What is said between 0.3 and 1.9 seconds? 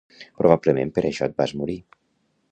Probablement per això et vas morir.